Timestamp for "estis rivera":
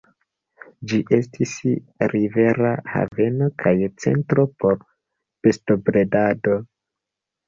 1.17-2.71